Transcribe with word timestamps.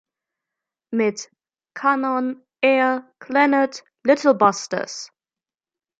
Mit 0.91 1.29
"Kanon", 1.77 2.43
"Air", 2.63 3.13
"Clannad", 3.19 3.83
"Little 4.03 4.33
Busters! 4.33 5.11